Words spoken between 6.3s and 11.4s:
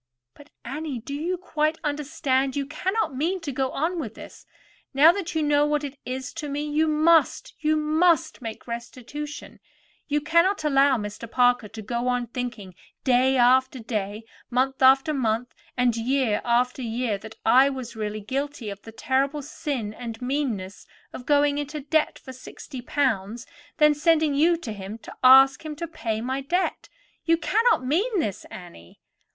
to me, you must—you must make restitution. You cannot allow Mr.